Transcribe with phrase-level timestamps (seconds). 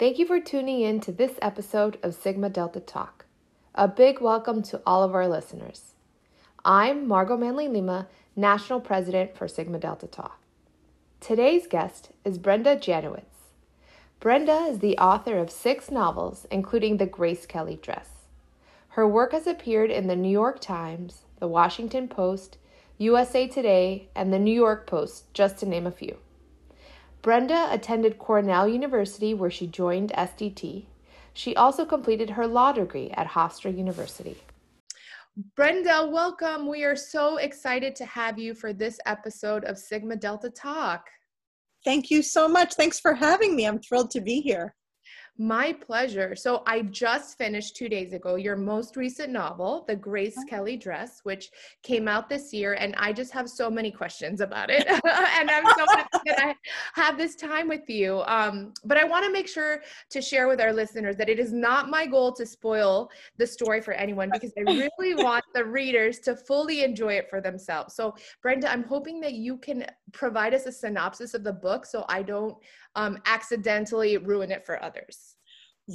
[0.00, 3.26] Thank you for tuning in to this episode of Sigma Delta Talk.
[3.74, 5.92] A big welcome to all of our listeners.
[6.64, 10.32] I'm Margaux Manley Lima, National President for Sigma Delta Tau.
[11.20, 13.50] Today's guest is Brenda Janowitz.
[14.20, 18.08] Brenda is the author of six novels, including The Grace Kelly Dress.
[18.96, 22.56] Her work has appeared in the New York Times, the Washington Post,
[22.96, 26.16] USA Today, and the New York Post, just to name a few.
[27.22, 30.86] Brenda attended Cornell University, where she joined SDT.
[31.34, 34.38] She also completed her law degree at Hofstra University.
[35.54, 36.66] Brenda, welcome.
[36.66, 41.06] We are so excited to have you for this episode of Sigma Delta Talk.
[41.84, 42.74] Thank you so much.
[42.74, 43.66] Thanks for having me.
[43.66, 44.74] I'm thrilled to be here.
[45.40, 46.36] My pleasure.
[46.36, 50.44] So I just finished two days ago your most recent novel, The Grace oh.
[50.46, 51.48] Kelly Dress, which
[51.82, 55.64] came out this year, and I just have so many questions about it, and I'm
[55.64, 56.54] so happy that I
[56.92, 58.20] have this time with you.
[58.26, 59.80] Um, but I want to make sure
[60.10, 63.80] to share with our listeners that it is not my goal to spoil the story
[63.80, 67.94] for anyone because I really want the readers to fully enjoy it for themselves.
[67.94, 72.04] So, Brenda, I'm hoping that you can provide us a synopsis of the book so
[72.10, 72.58] I don't
[72.96, 75.36] um, accidentally ruin it for others.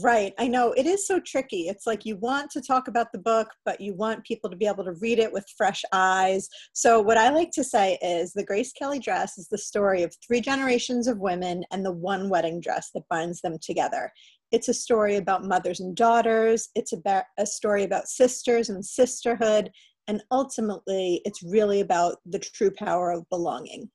[0.04, 0.34] Right.
[0.38, 1.70] I know it is so tricky.
[1.70, 4.68] It's like you want to talk about the book, but you want people to be
[4.68, 6.50] able to read it with fresh eyes.
[6.74, 10.14] So, what I like to say is the Grace Kelly dress is the story of
[10.26, 14.12] three generations of women and the one wedding dress that binds them together.
[14.52, 19.72] It's a story about mothers and daughters, it's about a story about sisters and sisterhood,
[20.08, 23.90] and ultimately, it's really about the true power of belonging.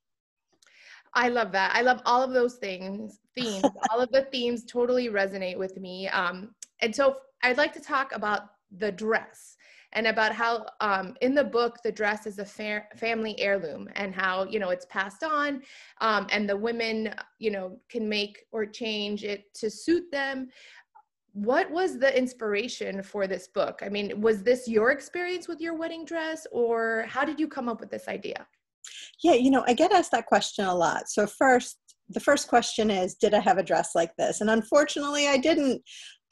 [1.14, 1.72] I love that.
[1.74, 3.64] I love all of those things, themes.
[3.90, 6.08] all of the themes totally resonate with me.
[6.08, 8.42] Um, and so I'd like to talk about
[8.78, 9.56] the dress
[9.92, 14.14] and about how um, in the book the dress is a fa- family heirloom and
[14.14, 15.62] how you know it's passed on
[16.00, 20.48] um, and the women you know can make or change it to suit them
[21.32, 25.74] what was the inspiration for this book i mean was this your experience with your
[25.74, 28.46] wedding dress or how did you come up with this idea
[29.22, 31.08] yeah, you know, I get asked that question a lot.
[31.08, 34.40] So, first, the first question is Did I have a dress like this?
[34.40, 35.82] And unfortunately, I didn't.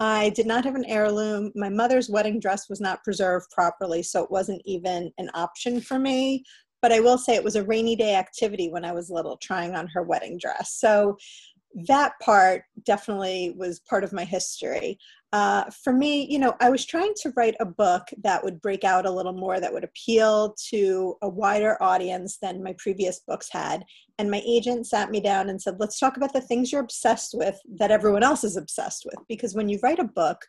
[0.00, 1.50] I did not have an heirloom.
[1.56, 5.98] My mother's wedding dress was not preserved properly, so it wasn't even an option for
[5.98, 6.44] me.
[6.80, 9.74] But I will say it was a rainy day activity when I was little, trying
[9.74, 10.76] on her wedding dress.
[10.78, 11.16] So
[11.86, 14.98] that part definitely was part of my history.
[15.32, 18.82] Uh, for me, you know, I was trying to write a book that would break
[18.82, 23.48] out a little more, that would appeal to a wider audience than my previous books
[23.52, 23.84] had.
[24.18, 27.34] And my agent sat me down and said, let's talk about the things you're obsessed
[27.34, 29.22] with that everyone else is obsessed with.
[29.28, 30.46] Because when you write a book,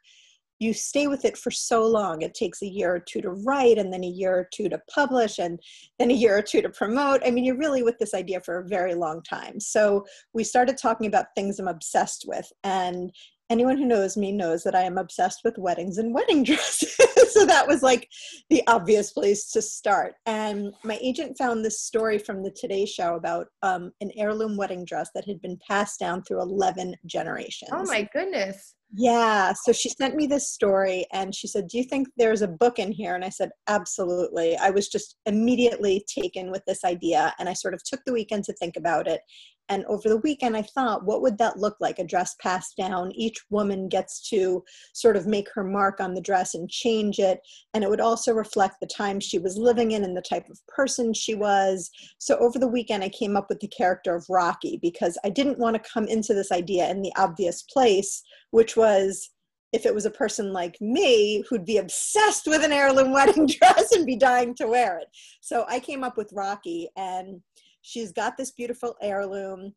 [0.59, 2.21] you stay with it for so long.
[2.21, 4.81] It takes a year or two to write, and then a year or two to
[4.93, 5.59] publish, and
[5.97, 7.21] then a year or two to promote.
[7.25, 9.59] I mean, you're really with this idea for a very long time.
[9.59, 12.51] So we started talking about things I'm obsessed with.
[12.65, 13.11] And
[13.49, 16.95] anyone who knows me knows that I am obsessed with weddings and wedding dresses.
[17.31, 18.07] so that was like
[18.49, 20.15] the obvious place to start.
[20.25, 24.85] And my agent found this story from the Today Show about um, an heirloom wedding
[24.85, 27.71] dress that had been passed down through 11 generations.
[27.73, 28.75] Oh my goodness.
[28.91, 29.53] Yeah.
[29.53, 32.79] So she sent me this story and she said, Do you think there's a book
[32.79, 33.13] in here?
[33.13, 34.57] And I said, Absolutely.
[34.57, 38.45] I was just immediately taken with this idea and I sort of took the weekend
[38.45, 39.21] to think about it.
[39.69, 41.99] And over the weekend, I thought, what would that look like?
[41.99, 43.11] A dress passed down.
[43.13, 44.63] Each woman gets to
[44.93, 47.39] sort of make her mark on the dress and change it.
[47.73, 50.59] And it would also reflect the time she was living in and the type of
[50.67, 51.91] person she was.
[52.17, 55.59] So over the weekend, I came up with the character of Rocky because I didn't
[55.59, 59.29] want to come into this idea in the obvious place, which was
[59.71, 63.91] if it was a person like me who'd be obsessed with an heirloom wedding dress
[63.91, 65.07] and be dying to wear it.
[65.41, 67.41] So I came up with Rocky and
[67.81, 69.73] She's got this beautiful heirloom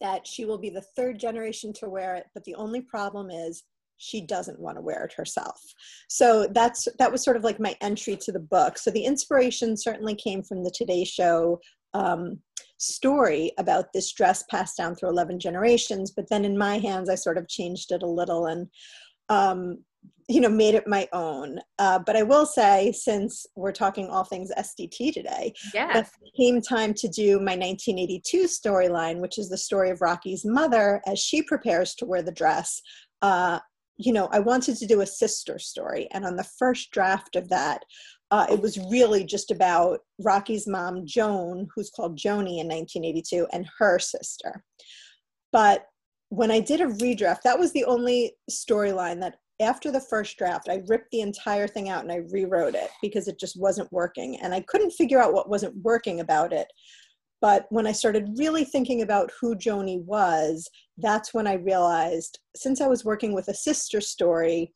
[0.00, 3.64] that she will be the third generation to wear it, but the only problem is
[3.98, 5.60] she doesn't want to wear it herself.
[6.08, 8.78] So that's that was sort of like my entry to the book.
[8.78, 11.60] So the inspiration certainly came from the Today Show
[11.92, 12.38] um,
[12.78, 17.14] story about this dress passed down through 11 generations, but then in my hands, I
[17.14, 18.68] sort of changed it a little and
[19.28, 19.84] um,
[20.28, 21.58] you know made it my own.
[21.78, 26.10] Uh, but i will say since we're talking all things sdt today yes.
[26.22, 31.00] it came time to do my 1982 storyline which is the story of rocky's mother
[31.06, 32.80] as she prepares to wear the dress.
[33.22, 33.58] Uh,
[33.96, 37.48] you know i wanted to do a sister story and on the first draft of
[37.48, 37.84] that
[38.32, 43.66] uh, it was really just about rocky's mom joan who's called joni in 1982 and
[43.78, 44.64] her sister.
[45.52, 45.86] But
[46.28, 50.68] when I did a redraft, that was the only storyline that after the first draft,
[50.68, 54.38] I ripped the entire thing out and I rewrote it because it just wasn't working.
[54.40, 56.68] And I couldn't figure out what wasn't working about it.
[57.40, 60.68] But when I started really thinking about who Joni was,
[60.98, 64.72] that's when I realized since I was working with a sister story,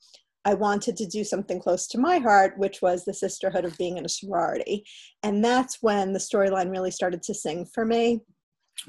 [0.47, 3.97] I wanted to do something close to my heart, which was the sisterhood of being
[3.97, 4.85] in a sorority.
[5.23, 8.21] And that's when the storyline really started to sing for me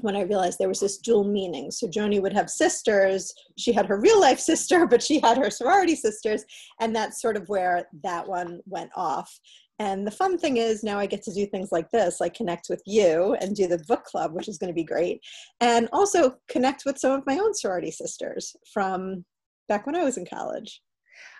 [0.00, 1.70] when I realized there was this dual meaning.
[1.70, 3.32] So Joni would have sisters.
[3.56, 6.44] She had her real life sister, but she had her sorority sisters.
[6.80, 9.38] And that's sort of where that one went off.
[9.78, 12.68] And the fun thing is now I get to do things like this, like connect
[12.70, 15.20] with you and do the book club, which is going to be great.
[15.60, 19.24] And also connect with some of my own sorority sisters from
[19.68, 20.80] back when I was in college.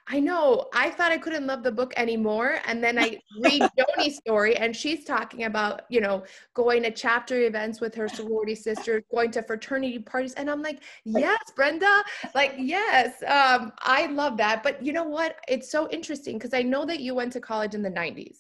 [0.09, 0.67] I know.
[0.73, 2.61] I thought I couldn't love the book anymore.
[2.67, 3.69] And then I read
[3.99, 6.23] Joni's story, and she's talking about, you know,
[6.55, 10.35] going to chapter events with her sorority sisters, going to fraternity parties.
[10.35, 12.05] And I'm like, yes, Brenda,
[12.37, 14.63] like, yes, um, I love that.
[14.63, 15.37] But you know what?
[15.49, 18.37] It's so interesting because I know that you went to college in the 90s.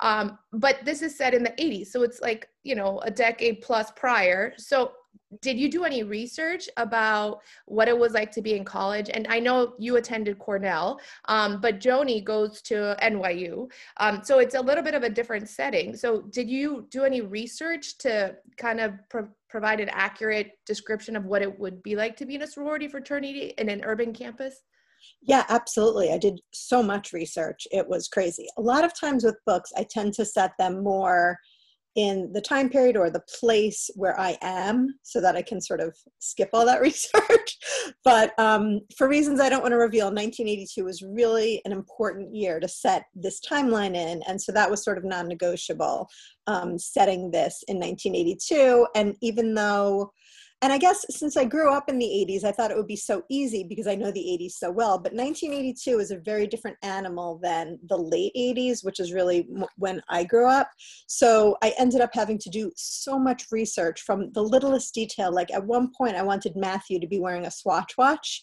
[0.00, 1.88] Um, but this is set in the 80s.
[1.88, 4.54] So it's like, you know, a decade plus prior.
[4.56, 4.92] So
[5.40, 9.10] did you do any research about what it was like to be in college?
[9.12, 13.70] And I know you attended Cornell, um, but Joni goes to NYU.
[13.98, 15.96] Um, so it's a little bit of a different setting.
[15.96, 21.24] So did you do any research to kind of pro- provide an accurate description of
[21.24, 24.62] what it would be like to be in a sorority fraternity in an urban campus?
[25.22, 26.12] Yeah, absolutely.
[26.12, 27.66] I did so much research.
[27.70, 28.46] It was crazy.
[28.56, 31.38] A lot of times with books, I tend to set them more
[31.96, 35.80] in the time period or the place where I am so that I can sort
[35.80, 37.58] of skip all that research.
[38.02, 42.58] but um, for reasons I don't want to reveal, 1982 was really an important year
[42.60, 44.22] to set this timeline in.
[44.26, 46.08] And so that was sort of non negotiable,
[46.46, 48.86] um, setting this in 1982.
[48.94, 50.10] And even though
[50.64, 52.96] and I guess since I grew up in the 80s, I thought it would be
[52.96, 54.96] so easy because I know the 80s so well.
[54.96, 59.46] But 1982 is a very different animal than the late 80s, which is really
[59.76, 60.70] when I grew up.
[61.06, 65.30] So I ended up having to do so much research from the littlest detail.
[65.30, 68.42] Like at one point, I wanted Matthew to be wearing a Swatch watch.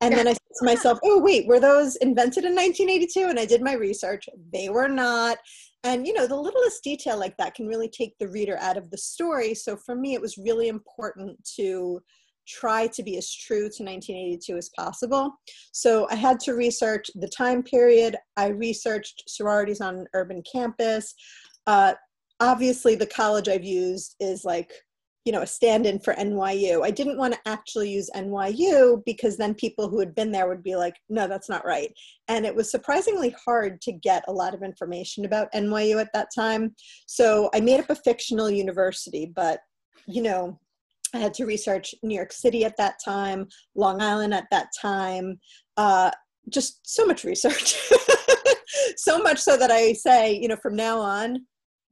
[0.00, 3.28] And then I said to myself, oh, wait, were those invented in 1982?
[3.28, 4.28] And I did my research.
[4.52, 5.38] They were not
[5.86, 8.90] and you know the littlest detail like that can really take the reader out of
[8.90, 9.54] the story.
[9.54, 12.00] So for me it was really important to
[12.46, 15.32] try to be as true to 1982 as possible.
[15.72, 18.16] So i had to research the time period.
[18.36, 21.14] I researched sororities on an urban campus.
[21.66, 21.94] Uh,
[22.40, 24.70] obviously the college i've used is like
[25.26, 26.84] you know a stand-in for NYU.
[26.84, 30.62] I didn't want to actually use NYU because then people who had been there would
[30.62, 31.92] be like, no, that's not right.
[32.28, 36.28] And it was surprisingly hard to get a lot of information about NYU at that
[36.32, 36.76] time.
[37.06, 39.58] So I made up a fictional university, but
[40.06, 40.60] you know,
[41.12, 45.40] I had to research New York City at that time, Long Island at that time,
[45.76, 46.12] uh,
[46.50, 47.76] just so much research.
[48.96, 51.46] so much so that I say, you know, from now on,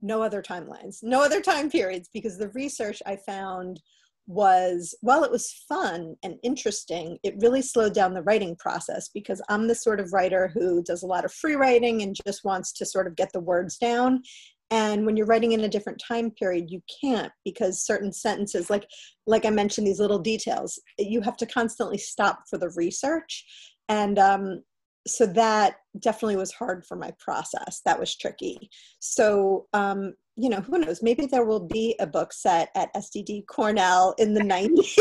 [0.04, 3.80] no other timelines, no other time periods, because the research I found
[4.26, 9.42] was while it was fun and interesting, it really slowed down the writing process because
[9.48, 12.72] I'm the sort of writer who does a lot of free writing and just wants
[12.74, 14.22] to sort of get the words down.
[14.70, 18.86] And when you're writing in a different time period, you can't because certain sentences, like
[19.26, 23.44] like I mentioned, these little details, you have to constantly stop for the research.
[23.88, 24.62] And um,
[25.06, 27.82] so that definitely was hard for my process.
[27.84, 28.70] That was tricky.
[29.00, 31.02] So, um, you know, who knows?
[31.02, 34.96] Maybe there will be a book set at SDT Cornell in the 90s.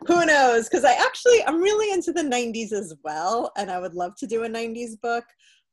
[0.06, 0.68] who knows?
[0.68, 4.26] Because I actually, I'm really into the 90s as well, and I would love to
[4.26, 5.24] do a 90s book.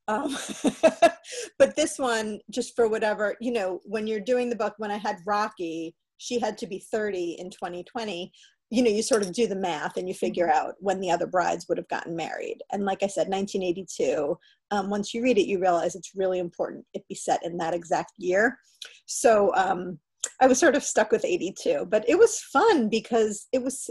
[0.07, 0.37] Um,
[1.59, 4.97] but this one, just for whatever, you know, when you're doing the book, when I
[4.97, 8.31] had Rocky, she had to be 30 in 2020
[8.73, 10.67] you know you sort of do the math and you figure mm-hmm.
[10.67, 12.57] out when the other brides would have gotten married.
[12.71, 14.37] And like i said 1982
[14.71, 17.75] um, once you read it you realize it's really important it be set in that
[17.75, 18.57] exact year.
[19.05, 19.99] So um,
[20.41, 23.89] i was sort of stuck with 82 but it was fun because it was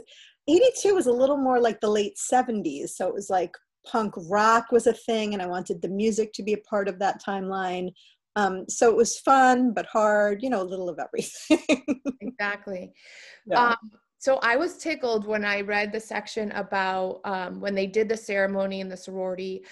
[0.49, 3.55] 82 was a little more like the late 70s so it was like
[3.87, 6.99] punk rock was a thing and i wanted the music to be a part of
[6.99, 7.91] that timeline.
[8.35, 11.85] Um, so it was fun but hard you know a little of everything.
[12.23, 12.93] Exactly.
[13.47, 13.71] Yeah.
[13.71, 13.91] um,
[14.23, 18.17] so I was tickled when I read the section about um, when they did the
[18.17, 19.64] ceremony in the sorority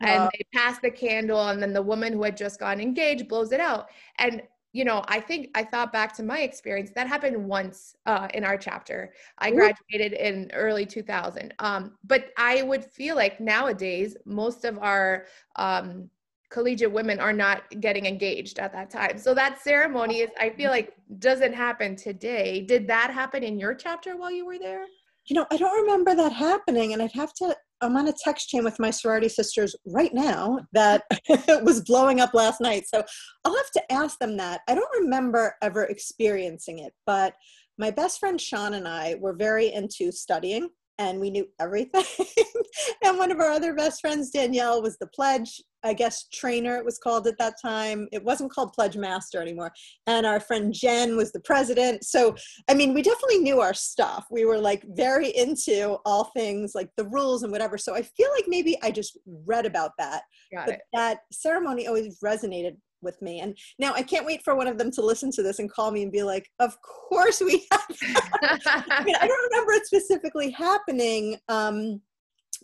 [0.00, 3.52] and they passed the candle and then the woman who had just gotten engaged blows
[3.52, 3.90] it out.
[4.18, 4.42] And
[4.72, 8.42] you know, I think I thought back to my experience that happened once uh, in
[8.42, 9.12] our chapter.
[9.38, 11.54] I graduated in early 2000.
[11.60, 16.10] Um, but I would feel like nowadays, most of our um,
[16.52, 19.18] collegiate women are not getting engaged at that time.
[19.18, 22.60] So that ceremony is, I feel like, doesn't happen today.
[22.60, 24.84] Did that happen in your chapter while you were there?
[25.26, 26.92] you know, I don't remember that happening.
[26.92, 30.60] And I'd have to, I'm on a text chain with my sorority sisters right now
[30.72, 31.04] that
[31.62, 32.84] was blowing up last night.
[32.86, 33.02] So
[33.44, 34.62] I'll have to ask them that.
[34.68, 37.34] I don't remember ever experiencing it, but
[37.78, 40.68] my best friend Sean and I were very into studying
[40.98, 42.04] and we knew everything.
[43.04, 46.84] and one of our other best friends, Danielle, was the pledge, I guess, trainer, it
[46.84, 48.08] was called at that time.
[48.12, 49.72] It wasn't called Pledge Master anymore.
[50.06, 52.04] And our friend Jen was the president.
[52.04, 52.34] So,
[52.68, 54.26] I mean, we definitely knew our stuff.
[54.30, 57.78] We were like very into all things like the rules and whatever.
[57.78, 60.22] So I feel like maybe I just read about that.
[60.52, 60.80] Got but it.
[60.92, 63.40] that ceremony always resonated with me.
[63.40, 65.90] And now I can't wait for one of them to listen to this and call
[65.90, 67.86] me and be like, "Of course we have."
[68.42, 72.00] I mean, I don't remember it specifically happening, um,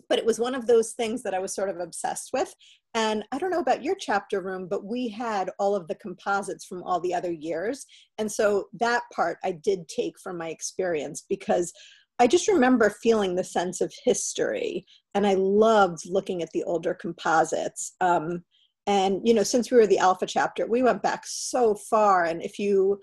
[0.07, 2.53] but it was one of those things that I was sort of obsessed with.
[2.93, 6.65] And I don't know about your chapter room, but we had all of the composites
[6.65, 7.85] from all the other years,
[8.17, 11.73] and so that part I did take from my experience because.
[12.21, 16.93] I just remember feeling the sense of history, and I loved looking at the older
[16.93, 17.93] composites.
[18.01, 18.43] Um,
[18.87, 22.41] and you know since we were the alpha chapter we went back so far and
[22.41, 22.99] if you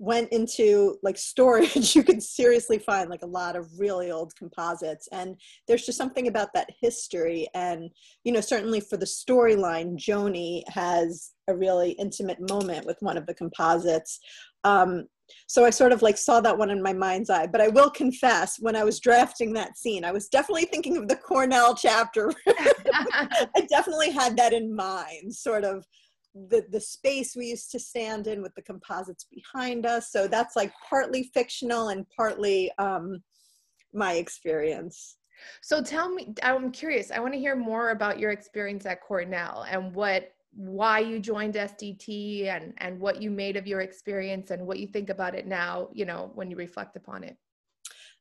[0.00, 5.06] went into like storage you could seriously find like a lot of really old composites
[5.12, 5.36] and
[5.68, 7.90] there's just something about that history and
[8.24, 13.26] you know certainly for the storyline joni has a really intimate moment with one of
[13.26, 14.18] the composites
[14.64, 15.06] um,
[15.46, 17.46] so I sort of like saw that one in my mind's eye.
[17.46, 21.06] But I will confess, when I was drafting that scene, I was definitely thinking of
[21.06, 22.32] the Cornell chapter.
[22.48, 25.86] I definitely had that in mind, sort of
[26.34, 30.10] the the space we used to stand in with the composites behind us.
[30.10, 33.22] So that's like partly fictional and partly um,
[33.92, 35.16] my experience.
[35.62, 37.10] So tell me, I'm curious.
[37.10, 41.54] I want to hear more about your experience at Cornell and what why you joined
[41.54, 45.46] SDT and and what you made of your experience and what you think about it
[45.46, 47.36] now, you know, when you reflect upon it.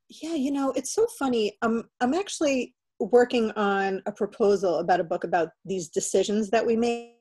[0.10, 1.58] Yeah, you know, it's so funny.
[1.62, 6.76] Um, I'm actually working on a proposal about a book about these decisions that we
[6.76, 7.19] make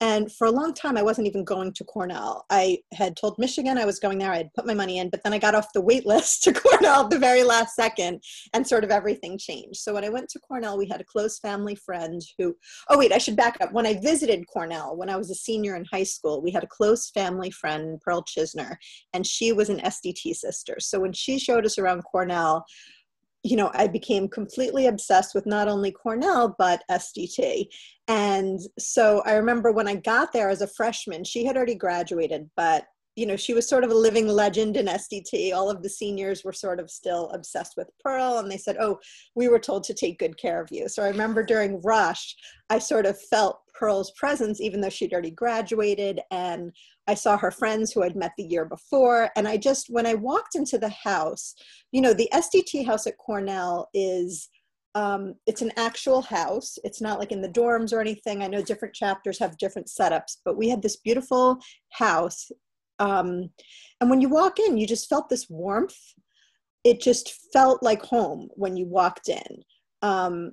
[0.00, 2.46] and for a long time, I wasn't even going to Cornell.
[2.50, 4.30] I had told Michigan I was going there.
[4.30, 6.52] I had put my money in, but then I got off the wait list to
[6.52, 9.80] Cornell at the very last second, and sort of everything changed.
[9.80, 12.54] So when I went to Cornell, we had a close family friend who,
[12.88, 13.72] oh, wait, I should back up.
[13.72, 16.68] When I visited Cornell, when I was a senior in high school, we had a
[16.68, 18.76] close family friend, Pearl Chisner,
[19.14, 20.76] and she was an SDT sister.
[20.78, 22.64] So when she showed us around Cornell,
[23.48, 27.68] you know, I became completely obsessed with not only Cornell, but SDT.
[28.06, 32.50] And so I remember when I got there as a freshman, she had already graduated,
[32.56, 32.84] but
[33.18, 35.52] you know, she was sort of a living legend in SDT.
[35.52, 39.00] All of the seniors were sort of still obsessed with Pearl, and they said, Oh,
[39.34, 40.88] we were told to take good care of you.
[40.88, 42.36] So I remember during Rush,
[42.70, 46.20] I sort of felt Pearl's presence, even though she'd already graduated.
[46.30, 46.72] And
[47.08, 49.30] I saw her friends who I'd met the year before.
[49.34, 51.56] And I just, when I walked into the house,
[51.90, 54.48] you know, the SDT house at Cornell is.
[54.94, 56.76] Um, it's an actual house.
[56.82, 58.42] It's not like in the dorms or anything.
[58.42, 61.58] I know different chapters have different setups, but we had this beautiful
[61.90, 62.50] house
[62.98, 63.50] um,
[64.00, 65.98] and when you walk in, you just felt this warmth.
[66.84, 69.62] It just felt like home when you walked in.
[70.02, 70.52] Um,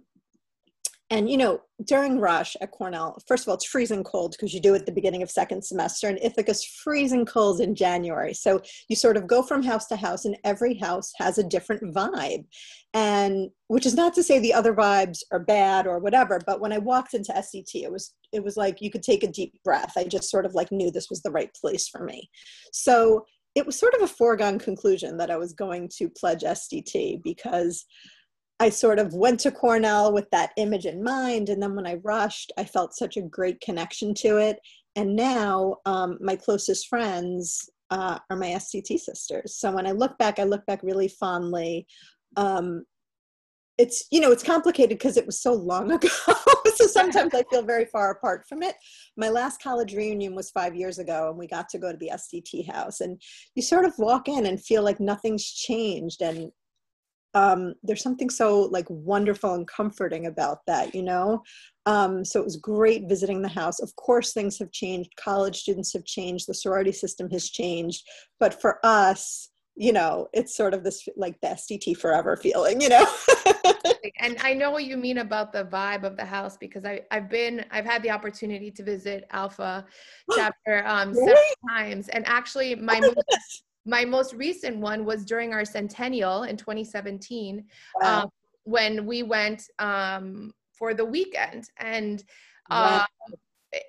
[1.11, 4.59] and you know, during rush at Cornell, first of all, it's freezing cold because you
[4.59, 8.33] do it at the beginning of second semester, and Ithaca's freezing cold in January.
[8.33, 11.93] So you sort of go from house to house, and every house has a different
[11.93, 12.45] vibe.
[12.95, 16.73] And which is not to say the other vibes are bad or whatever, but when
[16.73, 19.93] I walked into SDT, it was it was like you could take a deep breath.
[19.95, 22.29] I just sort of like knew this was the right place for me.
[22.71, 27.23] So it was sort of a foregone conclusion that I was going to pledge SDT
[27.23, 27.85] because
[28.59, 31.49] I sort of went to Cornell with that image in mind.
[31.49, 34.59] And then when I rushed, I felt such a great connection to it.
[34.95, 39.57] And now um, my closest friends uh, are my SDT sisters.
[39.57, 41.85] So when I look back, I look back really fondly.
[42.37, 42.85] Um,
[43.77, 46.07] it's, you know, it's complicated because it was so long ago.
[46.75, 48.75] so sometimes I feel very far apart from it.
[49.17, 52.11] My last college reunion was five years ago, and we got to go to the
[52.13, 53.01] SDT house.
[53.01, 53.21] And
[53.55, 56.21] you sort of walk in and feel like nothing's changed.
[56.21, 56.51] And
[57.35, 61.43] um, there's something so like wonderful and comforting about that, you know?
[61.85, 63.81] Um, so it was great visiting the house.
[63.81, 65.11] Of course, things have changed.
[65.17, 66.47] College students have changed.
[66.47, 68.07] The sorority system has changed.
[68.39, 72.87] But for us, you know, it's sort of this like the SDT forever feeling, you
[72.87, 73.05] know?
[74.19, 77.29] and I know what you mean about the vibe of the house because I, I've
[77.29, 79.85] been, I've had the opportunity to visit Alpha
[80.35, 81.25] chapter um, really?
[81.27, 82.07] several times.
[82.07, 87.63] And actually, my oh most, my most recent one was during our centennial in 2017
[88.01, 88.23] wow.
[88.23, 88.29] um,
[88.63, 92.23] when we went um, for the weekend and
[92.71, 93.05] uh,
[93.71, 93.79] wow.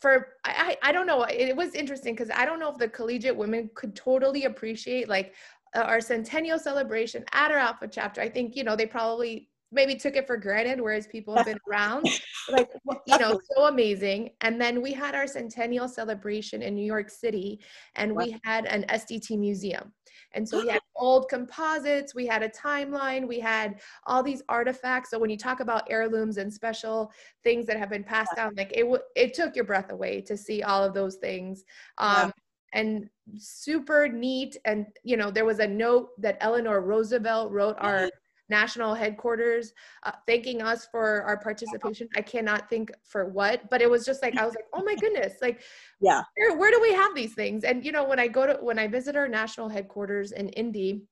[0.00, 3.36] for I, I don't know it was interesting because i don't know if the collegiate
[3.36, 5.34] women could totally appreciate like
[5.74, 8.20] our centennial celebration at our Alpha chapter.
[8.20, 11.58] I think, you know, they probably maybe took it for granted, whereas people have been
[11.70, 12.06] around.
[12.50, 12.68] Like,
[13.06, 14.30] you know, so amazing.
[14.40, 17.60] And then we had our centennial celebration in New York City,
[17.96, 19.92] and we had an SDT museum.
[20.34, 25.10] And so we had old composites, we had a timeline, we had all these artifacts.
[25.10, 27.12] So when you talk about heirlooms and special
[27.42, 30.36] things that have been passed down, like it w- it took your breath away to
[30.36, 31.64] see all of those things.
[31.98, 32.32] Um,
[32.74, 38.08] and super neat and you know there was a note that eleanor roosevelt wrote our
[38.60, 39.72] national headquarters
[40.04, 42.08] uh, thanking us for our participation.
[42.16, 44.94] I cannot think for what but it was just like i was like oh my
[44.94, 45.62] goodness like
[46.00, 46.22] yeah.
[46.36, 47.64] where, where do we have these things?
[47.64, 51.02] And you know when i go to when i visit our national headquarters in indy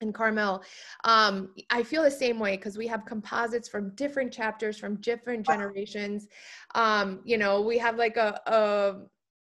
[0.00, 0.62] in Carmel,
[1.04, 5.46] um, I feel the same way because we have composites from different chapters from different
[5.46, 6.26] generations.
[6.74, 8.96] Um, you know, we have like a, a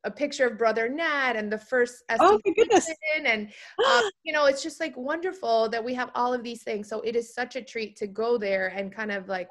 [0.04, 2.90] a picture of brother Nat and the first oh my goodness.
[3.24, 3.48] and
[3.88, 6.88] um, you know it's just like wonderful that we have all of these things.
[6.88, 9.48] So it is such a treat to go there and kind of like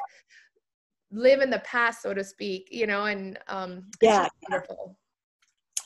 [1.13, 4.29] live in the past so to speak you know and um yeah.
[4.49, 4.97] wonderful.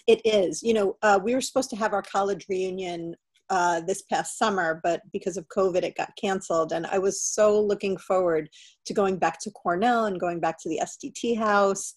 [0.07, 0.63] It is.
[0.63, 3.15] You know uh, we were supposed to have our college reunion
[3.51, 6.73] uh, this past summer, but because of COVID, it got canceled.
[6.73, 8.49] And I was so looking forward
[8.87, 11.95] to going back to Cornell and going back to the SDT house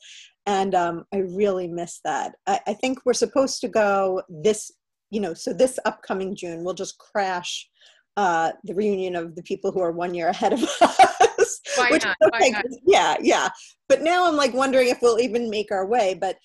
[0.48, 2.36] and um, I really miss that.
[2.48, 4.72] I, I, think we're supposed to go this,
[5.12, 7.70] you know, so this upcoming June we'll just crash
[8.16, 11.62] uh, the reunion of the people who are one year ahead of us.
[11.76, 12.18] Why which, not?
[12.24, 12.66] Okay, Why not?
[12.86, 13.50] Yeah, yeah.
[13.90, 16.18] But now I'm like wondering if we'll even make our way.
[16.20, 16.38] But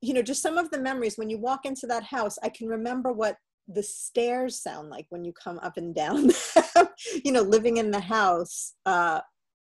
[0.00, 2.68] you know, just some of the memories when you walk into that house, I can
[2.68, 3.36] remember what
[3.68, 6.30] the stairs sound like when you come up and down.
[7.24, 8.74] you know, living in the house.
[8.86, 9.20] Uh,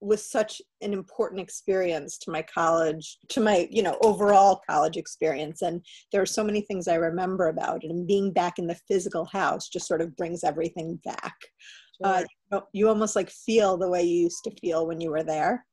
[0.01, 5.63] was such an important experience to my college to my you know overall college experience.
[5.63, 7.91] And there are so many things i remember about it.
[7.91, 11.35] And being back in the physical house just sort of brings everything back.
[12.05, 12.27] Uh, sure.
[12.53, 15.65] uh, you almost like feel the way you used to feel when you were there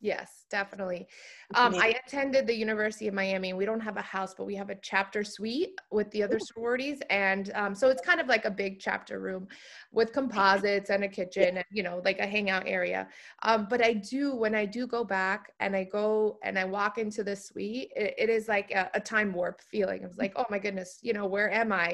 [0.00, 1.06] Yes, definitely.
[1.54, 3.54] Um, I attended the University of Miami.
[3.54, 7.00] We don't have a house, but we have a chapter suite with the other sororities,
[7.08, 9.48] and um, so it's kind of like a big chapter room
[9.92, 13.08] with composites and a kitchen, and you know, like a hangout area.
[13.42, 16.98] Um, but I do when I do go back and I go and I walk
[16.98, 20.02] into the suite, it, it is like a, a, time warp feeling.
[20.02, 21.92] It's like, oh my goodness, you know, where am I?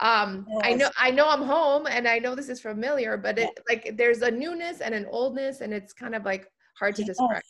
[0.00, 3.50] um i know i know i'm home and i know this is familiar but it
[3.68, 6.48] like there's a newness and an oldness and it's kind of like
[6.82, 7.08] hard to yes.
[7.08, 7.42] describe.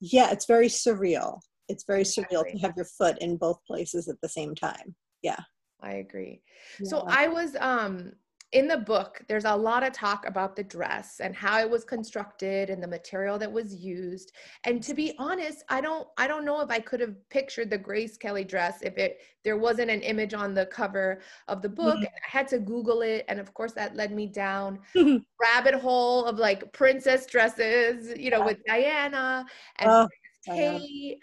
[0.00, 1.40] Yeah, it's very surreal.
[1.68, 4.94] It's very surreal to have your foot in both places at the same time.
[5.22, 5.40] Yeah.
[5.80, 6.42] I agree.
[6.80, 6.90] Yeah.
[6.90, 8.12] So I was um
[8.56, 11.84] in the book, there's a lot of talk about the dress and how it was
[11.84, 14.32] constructed and the material that was used.
[14.64, 17.76] And to be honest, I don't I don't know if I could have pictured the
[17.76, 21.96] Grace Kelly dress if it there wasn't an image on the cover of the book.
[21.96, 22.04] Mm-hmm.
[22.04, 24.78] I had to Google it, and of course that led me down
[25.38, 29.44] rabbit hole of like princess dresses, you know, with Diana
[29.80, 30.08] and oh,
[30.46, 31.18] Kate.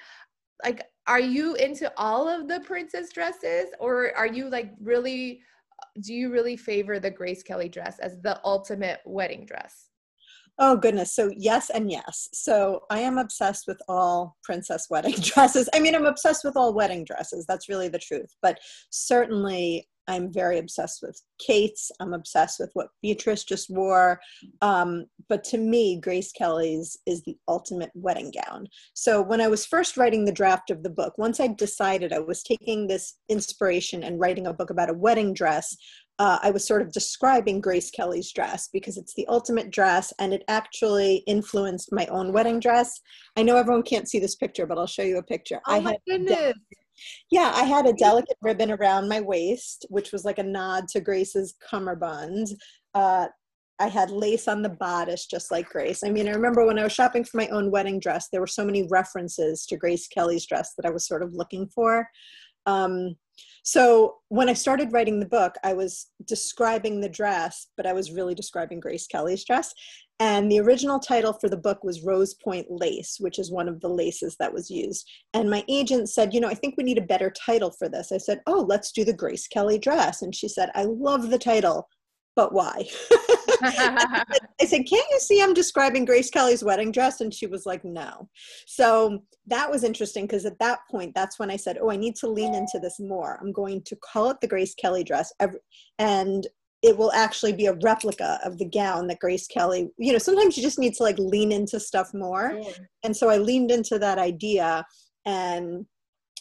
[0.64, 5.42] Like, are you into all of the princess dresses, or are you like really?
[6.02, 9.90] Do you really favor the Grace Kelly dress as the ultimate wedding dress?
[10.60, 11.16] Oh goodness.
[11.16, 12.30] So yes and yes.
[12.34, 15.70] So I am obsessed with all princess wedding dresses.
[15.74, 17.46] I mean, I'm obsessed with all wedding dresses.
[17.48, 18.36] That's really the truth.
[18.42, 18.60] But
[18.92, 21.92] certainly I'm very obsessed with Kate's.
[22.00, 24.20] I'm obsessed with what Beatrice just wore.
[24.62, 28.68] Um, but to me, Grace Kelly's is the ultimate wedding gown.
[28.94, 32.20] So when I was first writing the draft of the book, once I decided I
[32.20, 35.76] was taking this inspiration and writing a book about a wedding dress,
[36.20, 40.34] uh, I was sort of describing Grace Kelly's dress because it's the ultimate dress and
[40.34, 43.02] it actually influenced my own wedding dress.
[43.36, 45.60] I know everyone can't see this picture, but I'll show you a picture.
[45.68, 46.54] Oh I my goodness.
[47.32, 51.02] Yeah, I had a delicate ribbon around my waist, which was like a nod to
[51.02, 52.48] Grace's cummerbund.
[52.94, 53.28] Uh,
[53.80, 56.04] I had lace on the bodice, just like Grace.
[56.04, 58.48] I mean, I remember when I was shopping for my own wedding dress, there were
[58.48, 62.08] so many references to Grace Kelly's dress that I was sort of looking for.
[62.66, 63.16] Um,
[63.64, 68.12] so when I started writing the book, I was describing the dress, but I was
[68.12, 69.74] really describing Grace Kelly's dress.
[70.24, 73.82] And the original title for the book was Rose Point Lace, which is one of
[73.82, 75.06] the laces that was used.
[75.34, 78.10] And my agent said, You know, I think we need a better title for this.
[78.14, 80.22] I said, Oh, let's do the Grace Kelly dress.
[80.22, 81.90] And she said, I love the title,
[82.38, 82.88] but why?
[83.64, 84.24] I
[84.62, 87.20] said, Can't you see I'm describing Grace Kelly's wedding dress?
[87.20, 88.30] And she was like, No.
[88.66, 92.16] So that was interesting because at that point, that's when I said, Oh, I need
[92.18, 93.38] to lean into this more.
[93.42, 95.34] I'm going to call it the Grace Kelly dress.
[96.00, 96.48] And
[96.84, 100.58] it will actually be a replica of the gown that Grace Kelly, you know, sometimes
[100.58, 102.62] you just need to like lean into stuff more.
[103.04, 104.86] And so I leaned into that idea
[105.26, 105.86] and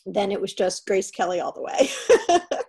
[0.05, 1.89] then it was just Grace Kelly all the way,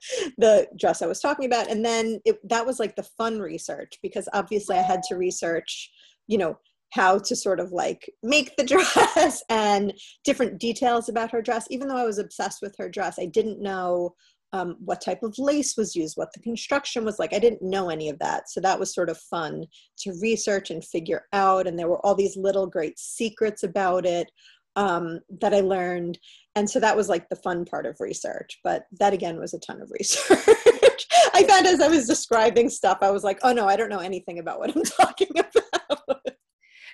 [0.38, 1.68] the dress I was talking about.
[1.68, 5.92] And then it, that was like the fun research because obviously I had to research,
[6.28, 6.60] you know,
[6.92, 8.64] how to sort of like make the
[9.16, 11.66] dress and different details about her dress.
[11.72, 14.14] Even though I was obsessed with her dress, I didn't know
[14.54, 17.34] um, what type of lace was used, what the construction was like.
[17.34, 18.50] I didn't know any of that.
[18.50, 19.66] So that was sort of fun
[20.00, 21.68] to research and figure out.
[21.68, 24.32] And there were all these little great secrets about it
[24.76, 26.20] um, that I learned.
[26.56, 28.60] And so that was like the fun part of research.
[28.64, 31.08] But that again was a ton of research.
[31.34, 34.00] I found as I was describing stuff, I was like, oh no, I don't know
[34.00, 36.22] anything about what I'm talking about.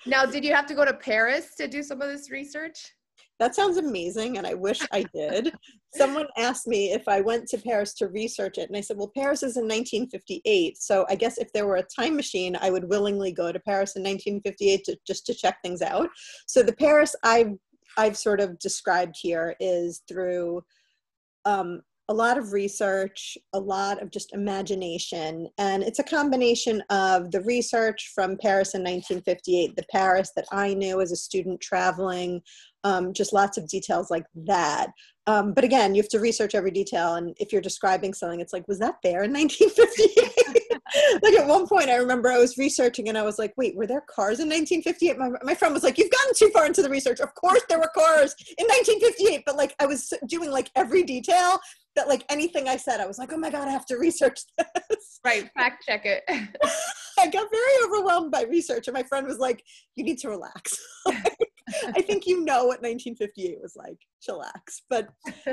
[0.05, 2.93] Now, did you have to go to Paris to do some of this research?
[3.39, 5.53] That sounds amazing, and I wish I did.
[5.95, 9.11] Someone asked me if I went to Paris to research it, and I said, Well,
[9.15, 12.89] Paris is in 1958, so I guess if there were a time machine, I would
[12.89, 16.09] willingly go to Paris in 1958 to, just to check things out.
[16.47, 17.53] So the Paris I've
[17.97, 20.61] I've sort of described here is through
[21.45, 25.47] um, a lot of research, a lot of just imagination.
[25.59, 30.73] And it's a combination of the research from Paris in 1958, the Paris that I
[30.73, 32.41] knew as a student traveling,
[32.83, 34.87] um, just lots of details like that.
[35.27, 37.13] Um, but again, you have to research every detail.
[37.13, 40.69] And if you're describing something, it's like, was that there in 1958?
[41.21, 43.85] like at one point, I remember I was researching and I was like, wait, were
[43.85, 45.17] there cars in 1958?
[45.19, 47.19] My, my friend was like, you've gotten too far into the research.
[47.19, 49.43] Of course there were cars in 1958.
[49.45, 51.59] But like I was doing like every detail
[51.99, 54.39] that like anything I said, I was like, oh my God, I have to research
[54.57, 55.19] this.
[55.25, 55.49] Right.
[55.53, 56.23] Fact check it.
[57.19, 58.87] I got very overwhelmed by research.
[58.87, 59.61] And my friend was like,
[59.97, 60.77] you need to relax.
[61.07, 63.97] I think you know what 1958 was like.
[64.25, 64.81] Chillax.
[64.89, 65.09] But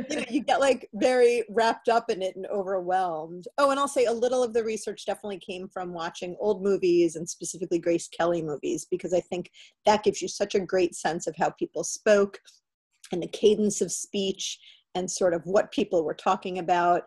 [0.09, 3.49] you know, you get like very wrapped up in it and overwhelmed.
[3.59, 7.17] Oh, and I'll say a little of the research definitely came from watching old movies
[7.17, 9.51] and specifically Grace Kelly movies because I think
[9.85, 12.39] that gives you such a great sense of how people spoke
[13.13, 14.59] and the cadence of speech
[14.97, 17.03] and sort of what people were talking about.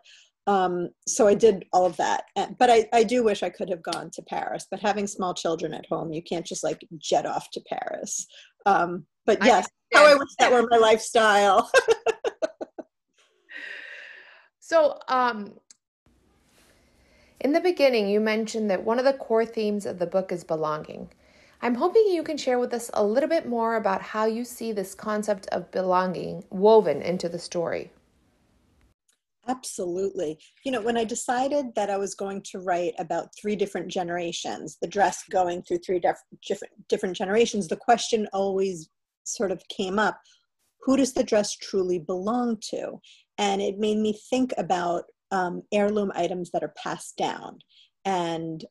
[0.46, 2.24] Um, so I did all of that.
[2.58, 4.66] But I, I do wish I could have gone to Paris.
[4.70, 8.26] But having small children at home, you can't just like jet off to Paris.
[8.64, 11.70] Um, but yes, I how I wish that were my lifestyle.
[14.60, 15.54] so, um,
[17.40, 20.44] in the beginning, you mentioned that one of the core themes of the book is
[20.44, 21.10] belonging.
[21.62, 24.72] I'm hoping you can share with us a little bit more about how you see
[24.72, 27.90] this concept of belonging woven into the story.
[29.46, 30.38] Absolutely.
[30.64, 34.78] You know, when I decided that I was going to write about three different generations,
[34.80, 38.88] the dress going through three def- different different generations, the question always
[39.24, 40.20] sort of came up,
[40.82, 43.00] who does the dress truly belong to?
[43.38, 47.58] And it made me think about um, heirloom items that are passed down
[48.04, 48.64] and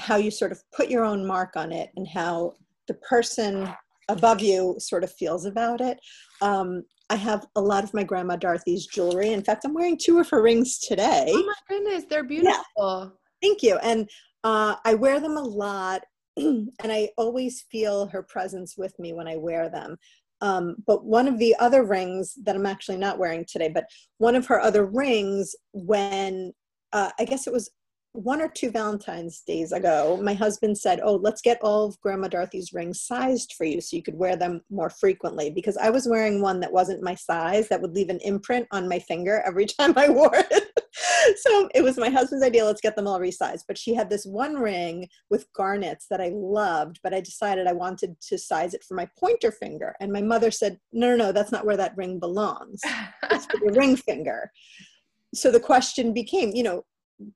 [0.00, 2.54] how you sort of put your own mark on it and how
[2.88, 3.72] the person
[4.08, 5.98] above you sort of feels about it.
[6.42, 9.32] Um, I have a lot of my grandma Dorothy's jewelry.
[9.32, 11.26] In fact, I'm wearing two of her rings today.
[11.28, 12.62] Oh my goodness, they're beautiful.
[12.78, 13.06] Yeah.
[13.42, 13.78] Thank you.
[13.78, 14.08] And
[14.44, 16.02] uh, I wear them a lot,
[16.36, 19.96] and I always feel her presence with me when I wear them.
[20.40, 23.84] Um, but one of the other rings that I'm actually not wearing today, but
[24.18, 26.52] one of her other rings, when
[26.92, 27.70] uh, I guess it was
[28.12, 32.28] one or two Valentine's days ago, my husband said, Oh, let's get all of Grandma
[32.28, 35.50] Dorothy's rings sized for you so you could wear them more frequently.
[35.50, 38.88] Because I was wearing one that wasn't my size that would leave an imprint on
[38.88, 40.64] my finger every time I wore it.
[41.40, 43.64] so it was my husband's idea, let's get them all resized.
[43.68, 47.72] But she had this one ring with garnets that I loved, but I decided I
[47.72, 49.94] wanted to size it for my pointer finger.
[50.00, 52.80] And my mother said, No, no, no, that's not where that ring belongs.
[53.30, 54.50] It's for your ring finger
[55.32, 56.82] so the question became you know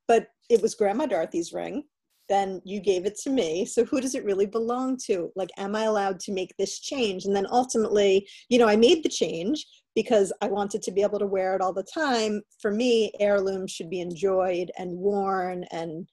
[0.09, 1.85] but it was Grandma Dorothy's ring.
[2.29, 3.67] Then you gave it to me.
[3.67, 5.31] So who does it really belong to?
[5.37, 7.27] Like, am I allowed to make this change?
[7.27, 11.19] And then ultimately, you know, I made the change because I wanted to be able
[11.19, 12.41] to wear it all the time.
[12.61, 16.09] For me, heirlooms should be enjoyed and worn and,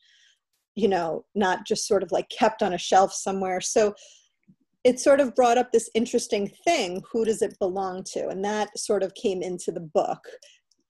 [0.76, 3.62] you know, not just sort of like kept on a shelf somewhere.
[3.62, 3.94] So
[4.84, 8.28] it sort of brought up this interesting thing who does it belong to?
[8.28, 10.28] And that sort of came into the book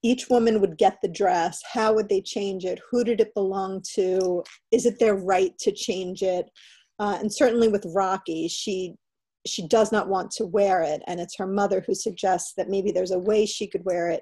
[0.03, 3.81] each woman would get the dress how would they change it who did it belong
[3.93, 6.49] to is it their right to change it?
[6.99, 8.95] Uh, and certainly with rocky she
[9.45, 12.91] she does not want to wear it and it's her mother who suggests that maybe
[12.91, 14.21] there's a way she could wear it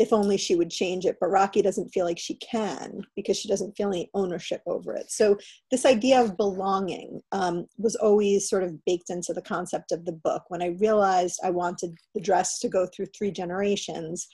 [0.00, 3.48] if only she would change it but rocky doesn't feel like she can because she
[3.48, 5.10] doesn't feel any ownership over it.
[5.10, 5.36] So
[5.70, 10.12] this idea of belonging um, was always sort of baked into the concept of the
[10.12, 10.44] book.
[10.48, 14.28] When i realized i wanted the dress to go through three generations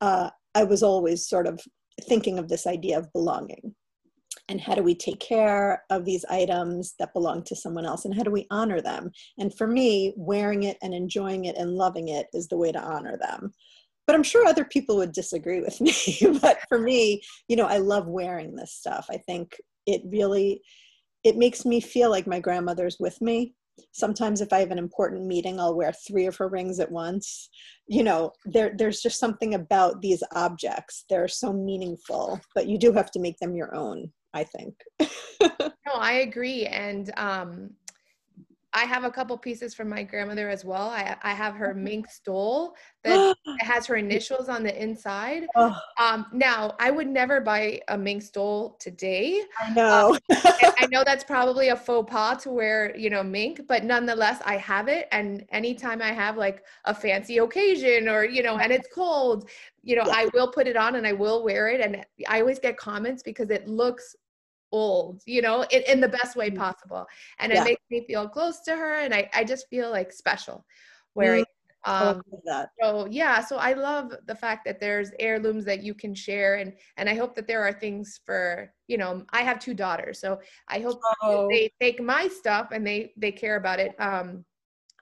[0.00, 1.60] uh, I was always sort of
[2.02, 3.74] thinking of this idea of belonging.
[4.48, 8.04] And how do we take care of these items that belong to someone else?
[8.04, 9.10] And how do we honor them?
[9.38, 12.80] And for me wearing it and enjoying it and loving it is the way to
[12.80, 13.52] honor them.
[14.06, 15.92] But i'm sure other people would disagree with me.
[16.40, 19.06] But for me you know i love wearing this stuff.
[19.10, 19.56] I think
[19.86, 20.62] it really
[21.24, 23.54] it makes me feel like my grandmother's with me
[23.92, 27.48] sometimes if i have an important meeting i'll wear three of her rings at once.
[27.88, 31.04] You know there there's just something about these objects.
[31.08, 34.74] They're so meaningful but you do have to make them your own i think.
[35.86, 36.66] No i agree.
[36.66, 37.70] And um
[38.76, 40.90] I have a couple pieces from my grandmother as well.
[40.90, 45.46] I, I have her mink stole that has her initials on the inside.
[45.56, 45.74] Oh.
[45.98, 49.40] Um, now, I would never buy a mink stole today.
[49.58, 50.10] I know.
[50.12, 50.18] Um,
[50.78, 54.58] I know that's probably a faux pas to wear, you know, mink, but nonetheless, I
[54.58, 55.08] have it.
[55.10, 59.48] And anytime I have like a fancy occasion or, you know, and it's cold,
[59.84, 60.12] you know, yeah.
[60.14, 61.80] I will put it on and I will wear it.
[61.80, 64.14] And I always get comments because it looks
[64.72, 66.58] old, you know, in, in the best way mm-hmm.
[66.58, 67.06] possible.
[67.38, 67.62] And yeah.
[67.62, 70.64] it makes me feel close to her and I, I just feel like special
[71.14, 71.56] wearing mm.
[71.86, 72.20] Um,
[72.82, 76.72] so yeah, so I love the fact that there's heirlooms that you can share, and
[76.96, 79.24] and I hope that there are things for you know.
[79.30, 81.48] I have two daughters, so I hope oh.
[81.48, 83.94] they take my stuff and they they care about it.
[84.00, 84.44] Um,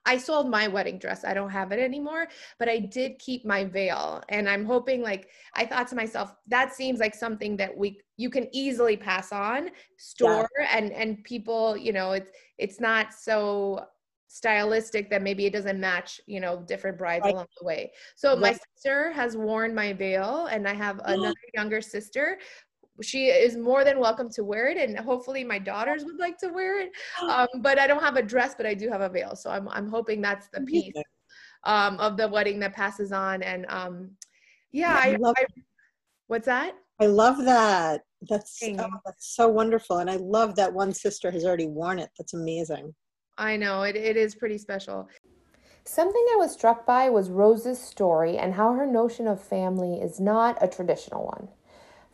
[0.06, 1.24] I sold my wedding dress.
[1.24, 4.22] I don't have it anymore, but I did keep my veil.
[4.28, 8.30] And I'm hoping like I thought to myself, that seems like something that we you
[8.30, 10.76] can easily pass on, store yeah.
[10.76, 13.86] and and people, you know, it's it's not so
[14.28, 17.34] stylistic that maybe it doesn't match, you know, different brides right.
[17.34, 17.92] along the way.
[18.16, 18.40] So right.
[18.40, 22.38] my sister has worn my veil and I have another younger sister
[23.02, 26.48] she is more than welcome to wear it and hopefully my daughters would like to
[26.48, 26.90] wear it.
[27.24, 29.68] Um, but i don't have a dress but i do have a veil so i'm,
[29.68, 30.94] I'm hoping that's the piece
[31.64, 34.10] um, of the wedding that passes on and um,
[34.72, 35.46] yeah I, love, I,
[36.26, 36.74] what's that?
[37.00, 38.02] I love that.
[38.28, 42.10] That's oh, that's so wonderful and i love that one sister has already worn it.
[42.18, 42.94] That's amazing.
[43.36, 45.08] I know it, it is pretty special.
[45.86, 50.18] Something I was struck by was Rose's story and how her notion of family is
[50.18, 51.48] not a traditional one.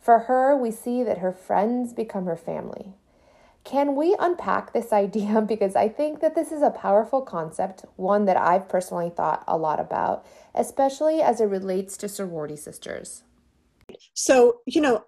[0.01, 2.95] For her, we see that her friends become her family.
[3.63, 5.41] Can we unpack this idea?
[5.41, 9.57] Because I think that this is a powerful concept, one that I've personally thought a
[9.57, 13.23] lot about, especially as it relates to sorority sisters.
[14.13, 15.05] So, you know,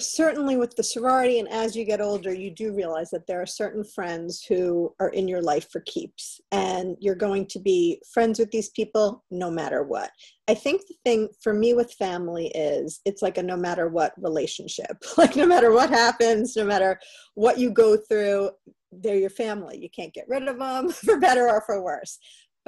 [0.00, 3.46] certainly with the sorority and as you get older you do realize that there are
[3.46, 8.38] certain friends who are in your life for keeps and you're going to be friends
[8.38, 10.10] with these people no matter what.
[10.48, 14.12] I think the thing for me with family is it's like a no matter what
[14.18, 14.96] relationship.
[15.18, 17.00] Like no matter what happens no matter
[17.34, 18.50] what you go through
[18.90, 19.78] they're your family.
[19.78, 22.18] You can't get rid of them for better or for worse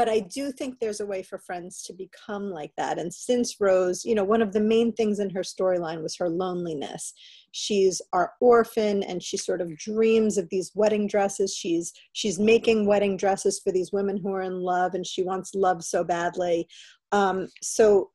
[0.00, 2.98] but I do think there's a way for friends to become like that.
[2.98, 6.30] And since Rose, you know, one of the main things in her storyline was her
[6.30, 7.12] loneliness.
[7.52, 11.54] She's our orphan and she sort of dreams of these wedding dresses.
[11.54, 15.54] She's she's making wedding dresses for these women who are in love and she wants
[15.54, 16.66] love so badly.
[17.12, 18.08] Um, so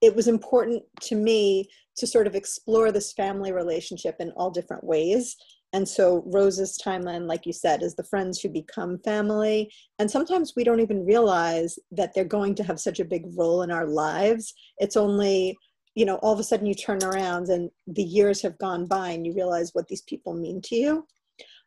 [0.00, 4.82] it was important to me to sort of explore this family relationship in all different
[4.82, 5.36] ways
[5.76, 9.70] and so Rose's timeline, like you said, is the friends who become family.
[9.98, 13.60] And sometimes we don't even realize that they're going to have such a big role
[13.60, 14.54] in our lives.
[14.78, 15.54] It's only,
[15.94, 19.10] you know, all of a sudden you turn around and the years have gone by
[19.10, 21.06] and you realize what these people mean to you.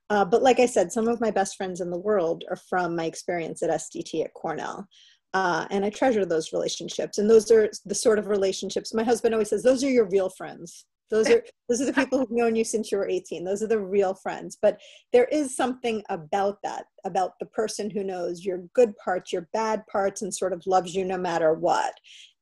[0.09, 2.95] Uh, but like I said, some of my best friends in the world are from
[2.95, 4.87] my experience at SDT at Cornell.
[5.35, 7.19] Uh, and I treasure those relationships.
[7.19, 10.31] And those are the sort of relationships my husband always says, those are your real
[10.31, 13.63] friends those are those are the people who've known you since you were 18 those
[13.63, 14.57] are the real friends.
[14.61, 14.79] But
[15.13, 19.83] there is something about that about the person who knows your good parts your bad
[19.91, 21.93] parts and sort of loves you no matter what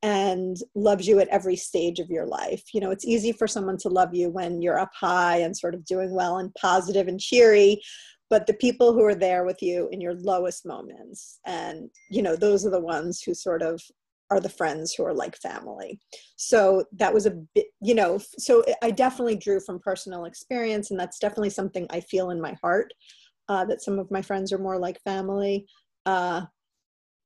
[0.03, 2.63] and loves you at every stage of your life.
[2.73, 5.75] You know it's easy for someone to love you when you're up high and sort
[5.75, 7.81] of doing well and positive and cheery
[8.29, 12.35] but the people who are there with you in your lowest moments and you know
[12.35, 13.81] those are the ones who sort of
[14.29, 15.99] are the friends who are like family.
[16.35, 20.99] So that was a bit, you know, so I definitely drew from personal experience, and
[20.99, 22.93] that's definitely something I feel in my heart
[23.49, 25.65] uh, that some of my friends are more like family.
[26.05, 26.41] Uh,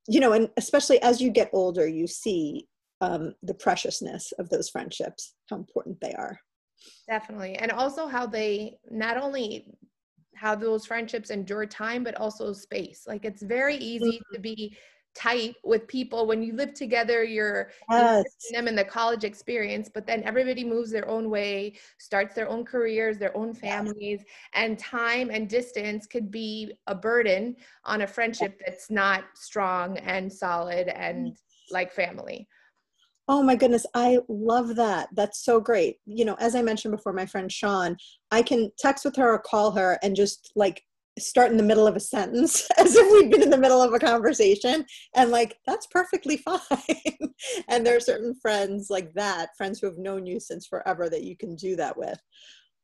[0.07, 2.67] you know, and especially as you get older, you see
[3.01, 6.39] um, the preciousness of those friendships, how important they are.
[7.07, 7.55] Definitely.
[7.55, 9.65] And also how they not only
[10.35, 13.03] how those friendships endure time, but also space.
[13.07, 14.35] Like it's very easy mm-hmm.
[14.35, 14.75] to be
[15.13, 18.24] tight with people when you live together you're yes.
[18.52, 22.63] them in the college experience but then everybody moves their own way starts their own
[22.63, 24.28] careers their own families yes.
[24.54, 30.32] and time and distance could be a burden on a friendship that's not strong and
[30.32, 31.36] solid and mm.
[31.71, 32.47] like family
[33.28, 35.08] Oh my goodness, I love that.
[35.13, 36.00] That's so great.
[36.06, 37.95] You know, as I mentioned before, my friend Sean,
[38.30, 40.84] I can text with her or call her and just like
[41.19, 43.93] start in the middle of a sentence as if we'd been in the middle of
[43.93, 44.86] a conversation.
[45.15, 47.34] And like that's perfectly fine.
[47.67, 51.24] And there are certain friends like that friends who have known you since forever that
[51.24, 52.19] you can do that with.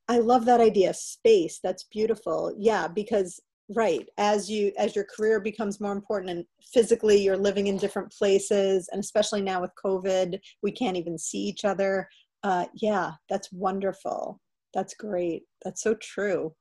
[0.09, 1.59] I love that idea space.
[1.63, 2.53] That's beautiful.
[2.57, 3.39] Yeah because
[3.75, 8.09] right as you as your career becomes more important and physically you're living in different
[8.13, 12.07] places and especially now with covid we can't even see each other.
[12.43, 14.39] Uh, yeah that's wonderful.
[14.73, 15.43] That's great.
[15.63, 16.53] That's so true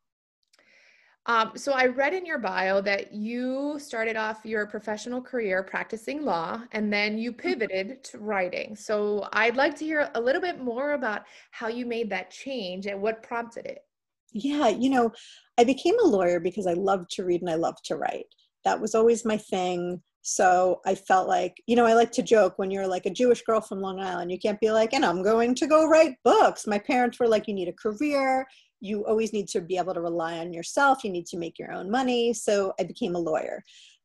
[1.27, 6.25] um, so I read in your bio that you started off your professional career practicing
[6.25, 7.49] law and then you mm-hmm.
[7.49, 8.77] pivoted to writing.
[8.77, 12.87] So I'd like to hear a little bit more about how you made that change
[12.87, 13.81] and what prompted it.
[14.33, 15.13] Yeah, you know,
[15.59, 18.27] I became a lawyer because I love to read and I love to write.
[18.65, 20.03] That was always my thing.
[20.23, 23.43] So I felt like, you know, I like to joke when you're like a Jewish
[23.43, 26.67] girl from Long Island, you can't be like, and I'm going to go write books.
[26.67, 28.47] My parents were like, you need a career,
[28.81, 31.73] you always need to be able to rely on yourself you need to make your
[31.73, 32.33] own money.
[32.33, 33.63] So i became a lawyer.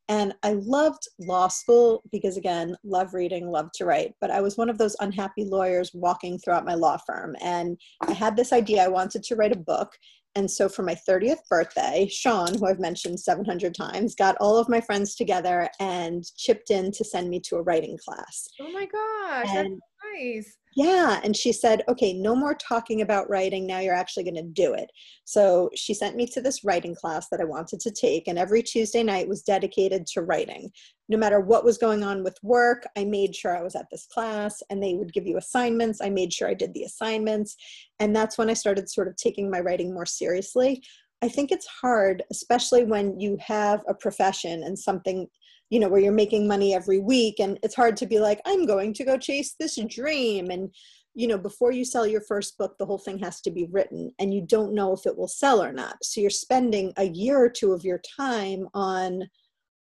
[0.08, 4.58] And i loved law school because again love reading love to write but i was
[4.58, 7.36] one of those unhappy lawyers walking throughout my law firm.
[7.42, 9.98] And i had this idea i wanted to write a book.
[10.34, 14.70] And so for my 30th birthday sean who i've mentioned 700 times got all of
[14.70, 18.48] my friends together and chipped in to send me to a writing class.
[18.60, 19.80] Oh my gosh and
[20.16, 21.20] nice yeah.
[21.24, 23.68] And she said, okay, no more talking about writing.
[23.68, 24.90] Now you're actually going to do it.
[25.26, 28.28] So she sent me to this writing class that I wanted to take.
[28.28, 30.72] And every Tuesday night was dedicated to writing.
[31.10, 34.08] No matter what was going on with work, I made sure I was at this
[34.08, 36.00] class and they would give you assignments.
[36.02, 37.58] I made sure I did the assignments.
[38.00, 40.82] And that's when I started sort of taking my writing more seriously.
[41.22, 45.28] I think it's hard, especially when you have a profession and something
[45.72, 48.68] you know where you're making money every week and it's hard to be like i'm
[48.68, 50.52] going to go chase this dream.
[50.52, 50.70] And
[51.14, 54.12] you know before you sell your first book the whole thing has to be written
[54.20, 55.98] and you don't know if it will sell or not.
[56.04, 59.28] So you're spending a year or two of your time on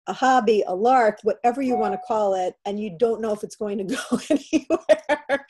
[0.07, 3.43] a hobby a lark whatever you want to call it and you don't know if
[3.43, 5.45] it's going to go anywhere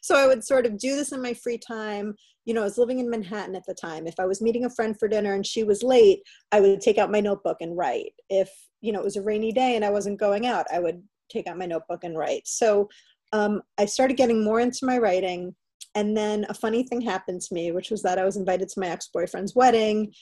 [0.00, 2.14] so i would sort of do this in my free time.
[2.44, 4.06] You know i was living in manhattan at the time.
[4.06, 6.20] If i was meeting a friend for dinner and she was late
[6.52, 8.12] i would take out my notebook and write.
[8.28, 11.02] If you know it was a rainy day and i wasn't going out i would
[11.30, 12.46] take out my notebook and write.
[12.46, 12.88] So
[13.32, 15.54] um, i started getting more into my writing.
[15.94, 18.80] And then a funny thing happened to me which was that i was invited to
[18.80, 20.12] my ex-boyfriend's wedding.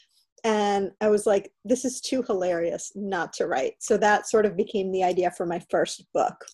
[0.45, 3.75] And i was like this is too hilarious not to write.
[3.81, 6.45] So that sort of became the idea for my first book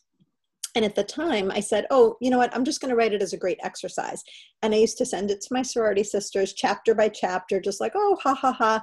[0.74, 2.54] and at the time, I said, Oh, you know what?
[2.54, 4.22] I'm just going to write it as a great exercise.
[4.62, 7.92] And I used to send it to my sorority sisters, chapter by chapter, just like,
[7.94, 8.82] Oh, ha, ha, ha.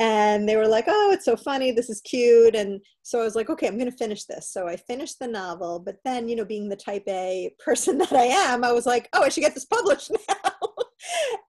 [0.00, 1.70] And they were like oh it's so funny.
[1.70, 2.56] This is cute.
[2.56, 4.52] And so i was like okay i'm going to finish this.
[4.52, 8.12] So i finished the novel but then you know being the type a person that
[8.12, 10.52] i am i was like oh i should get this published now.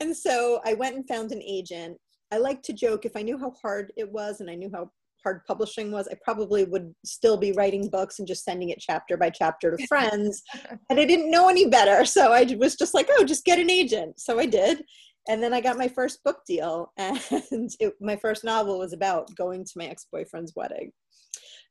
[0.00, 1.96] And so i went and found an agent.
[2.30, 4.90] I like to joke if i knew how hard it was and i knew how
[5.24, 9.16] hard publishing was i probably would still be writing books and just sending it chapter
[9.16, 10.42] by chapter to friends
[10.90, 13.70] and i didn't know any better so i was just like oh just get an
[13.70, 14.84] agent so i did
[15.28, 19.34] and then I got my first book deal, and it, my first novel was about
[19.36, 20.92] going to my ex boyfriend's wedding.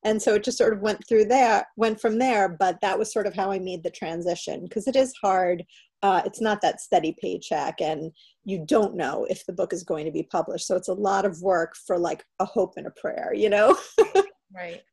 [0.03, 2.49] And so it just sort of went through there, went from there.
[2.49, 5.63] But that was sort of how I made the transition because it is hard.
[6.01, 8.11] Uh, it's not that steady paycheck, and
[8.43, 10.67] you don't know if the book is going to be published.
[10.67, 13.77] So it's a lot of work for like a hope and a prayer, you know?
[14.55, 14.83] right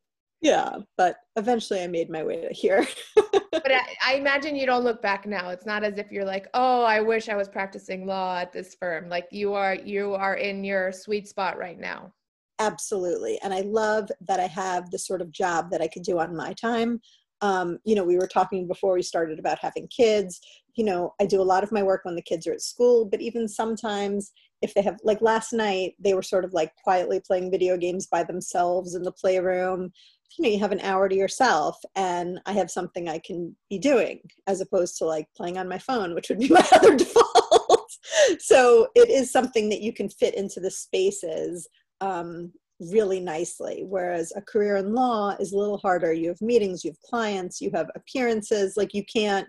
[0.41, 2.87] yeah but eventually i made my way to here
[3.51, 6.49] but I, I, imagine you don't look back now it's not as if you're like
[6.55, 10.37] oh i wish i was practicing law at this firm like you are you are
[10.37, 12.13] in your sweet spot right now
[12.61, 13.41] absolutely.
[13.43, 16.37] And i love that i have the sort of job that i could do on
[16.37, 17.01] my time.
[17.43, 20.41] Um, you know we were talking before we started about having kids.
[20.77, 23.05] You know i do a lot of my work when the kids are at school
[23.05, 24.31] but even sometimes
[24.63, 28.07] if they have like last night they were sort of like quietly playing video games
[28.07, 29.91] by themselves in the playroom.
[30.39, 33.79] You know you have an hour to yourself and i have something i can be
[33.79, 37.91] doing as opposed to like playing on my phone which would be my other default.
[38.39, 41.69] So it is something that you can fit into the spaces
[42.01, 42.53] um,
[42.91, 46.13] really nicely whereas a career in law is a little harder.
[46.13, 49.47] You have meetings you have clients you have appearances like you can't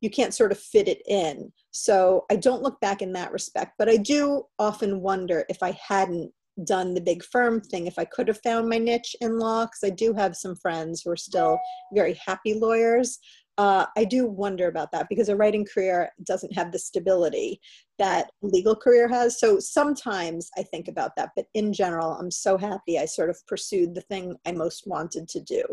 [0.00, 1.50] you can't sort of fit it in.
[1.70, 5.78] So i don't look back in that respect but i do often wonder if i
[5.86, 6.30] hadn't
[6.64, 9.84] done the big firm thing if i could have found my niche in law because
[9.84, 11.56] i do have some friends who are still
[11.94, 13.18] very happy lawyers
[13.58, 17.60] uh, i do wonder about that because a writing career doesn't have the stability
[17.98, 22.56] that legal career has so sometimes i think about that but in general i'm so
[22.56, 25.64] happy i sort of pursued the thing i most wanted to do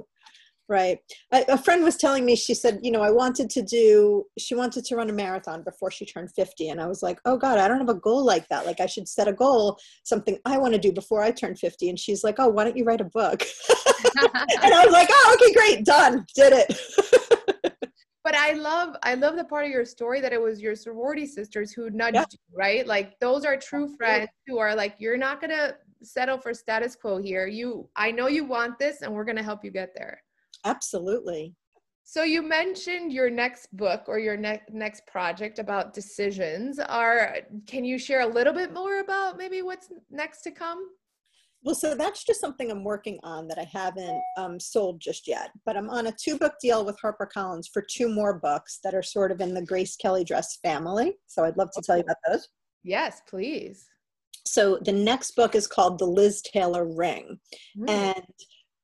[0.68, 0.98] Right.
[1.32, 4.56] A, a friend was telling me, she said, you know, I wanted to do, she
[4.56, 6.70] wanted to run a marathon before she turned 50.
[6.70, 8.66] And I was like, oh God, I don't have a goal like that.
[8.66, 11.90] Like I should set a goal, something I want to do before I turn 50.
[11.90, 13.44] And she's like, oh, why don't you write a book?
[14.16, 17.52] and I was like, oh, okay, great, done, did it.
[18.26, 21.28] but I love, I love the part of your story that it was your sorority
[21.28, 22.26] sisters who nudged yeah.
[22.32, 22.88] you, right?
[22.88, 27.22] Like those are true friends who are like, you're not to settle for status quo
[27.22, 27.46] here.
[27.46, 30.24] You, I know you want this and we're to help you get there.
[30.66, 31.54] Absolutely.
[32.04, 36.80] So you mentioned your next book or your ne- next project about decisions.
[36.80, 40.88] Are can you share a little bit more about maybe what's next to come?
[41.66, 45.50] Well, so that's just something I'm working on that I haven't um, sold just yet.
[45.66, 49.02] But I'm on a two book deal with HarperCollins for two more books that are
[49.02, 51.18] sort of in the Grace Kelly Dress family.
[51.26, 52.48] So I'd love to tell you about those.
[52.84, 53.88] Yes, please.
[54.46, 57.40] So the next book is called The Liz Taylor Ring.
[57.76, 57.90] Mm.
[57.90, 58.26] And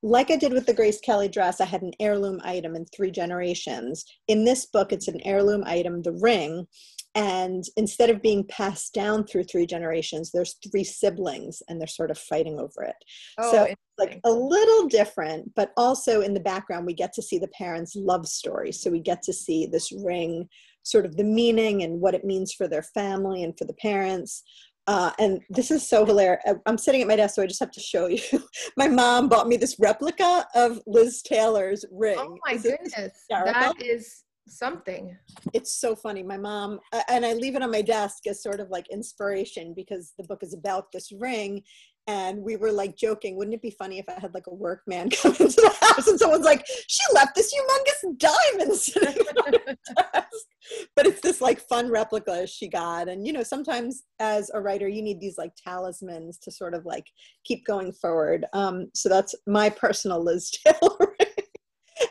[0.02, 3.12] like I did with the Grace Kelly dress, I had an heirloom item in three
[3.12, 4.04] generations.
[4.28, 6.66] In this book, it's an heirloom item, the ring.
[7.14, 12.10] And instead of being passed down through three generations, there's three siblings and they're sort
[12.10, 12.96] of fighting over it.
[13.38, 17.38] Oh, so like a little different, but also in the background, we get to see
[17.38, 18.72] the parents' love story.
[18.72, 20.48] So we get to see this ring,
[20.84, 24.44] sort of the meaning and what it means for their family and for the parents.
[24.88, 26.42] Uh, and this is so hilarious.
[26.66, 28.22] I'm sitting at my desk, so I just have to show you.
[28.78, 32.18] my mom bought me this replica of Liz Taylor's ring.
[32.18, 35.18] Oh my is goodness, that is something.
[35.54, 36.24] It's so funny.
[36.24, 36.80] My mom,
[37.10, 40.44] and I leave it on my desk as sort of like inspiration because the book
[40.44, 41.64] is about this ring
[42.08, 45.10] and we were like joking wouldn't it be funny if i had like a workman
[45.22, 49.78] come into the house and someone's like she left this humongous diamond sitting on the
[50.14, 54.62] desk but it's this like fun replica she got and you know sometimes as a
[54.62, 57.06] writer you need these like talismans to sort of like
[57.46, 61.16] keep going forward um, so that's my personal liz taylor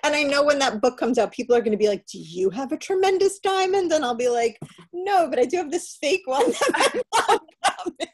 [0.02, 2.18] and I know when that book comes out, people are going to be like, "Do
[2.18, 4.58] you have a tremendous diamond?" And I'll be like,
[4.92, 8.06] "No, but I do have this fake one that my mom got me."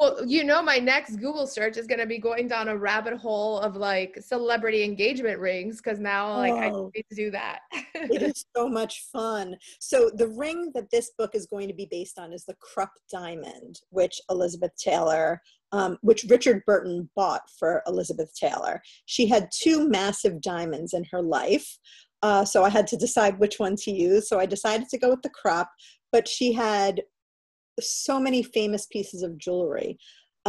[0.00, 3.18] well, you know, my next Google search is going to be going down a rabbit
[3.18, 7.60] hole of like celebrity engagement rings because now, like, oh, I need to do that.
[7.94, 9.56] it is so much fun.
[9.78, 12.92] So, the ring that this book is going to be based on is the Krupp
[13.12, 15.42] Diamond, which Elizabeth Taylor,
[15.72, 18.82] um, which Richard Burton bought for Elizabeth Taylor.
[19.06, 21.78] She had two massive diamonds in her life.
[22.22, 24.28] Uh, so I had to decide which one to use.
[24.28, 25.68] So I decided to go with the Krupp,
[26.12, 27.02] but she had
[27.80, 29.98] so many famous pieces of jewelry.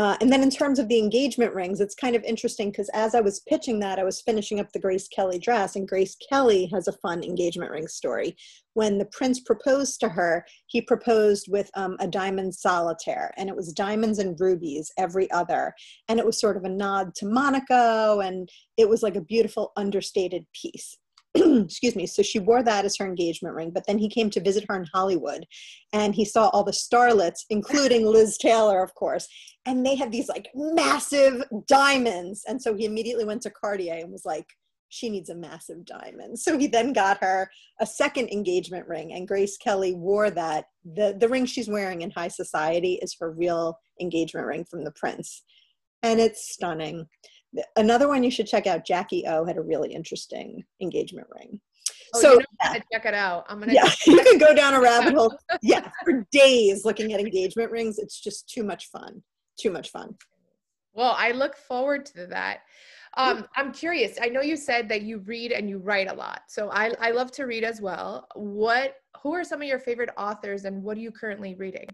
[0.02, 3.14] Uh, and then in terms of the engagement rings, it's kind of interesting because as
[3.14, 6.68] I was pitching that, I was finishing up the Grace Kelly dress, and Grace Kelly
[6.74, 8.36] has a fun engagement ring story.
[8.74, 13.56] When the prince proposed to her, he proposed with um, a diamond solitaire, and it
[13.56, 15.72] was diamonds and rubies every other.
[16.10, 19.72] And it was sort of a nod to Monaco, and it was like a beautiful,
[19.78, 20.98] understated piece.
[21.36, 24.42] excuse me so she wore that as her engagement ring but then he came to
[24.42, 25.46] visit her in hollywood
[25.94, 29.28] and he saw all the starlets including liz taylor of course
[29.66, 34.12] and they had these like massive diamonds and so he immediately went to cartier and
[34.12, 34.46] was like
[34.92, 36.38] she needs a massive diamond.
[36.38, 40.66] So he then got her a second engagement ring and grace kelly wore that.
[40.84, 44.92] The, the ring she's wearing in high society is her real engagement ring from the
[44.92, 45.44] prince
[46.04, 47.08] and it's stunning
[47.76, 51.60] another one you should check out jackie o had a really interesting engagement ring.
[52.14, 52.80] Oh, so you know, yeah.
[52.92, 53.46] check it out.
[53.48, 55.38] I'm gonna yeah you can go down a rabbit hole.
[55.62, 58.00] Yeah for days looking at engagement rings.
[58.00, 59.22] It's just too much fun
[59.62, 60.16] too much fun.
[60.94, 62.62] Well i look forward to that.
[63.18, 66.44] Um, i'm curious i know you said that you read and you write a lot
[66.48, 68.26] so I, I love to read as well.
[68.36, 71.88] What who are some of your favorite authors and what are you currently reading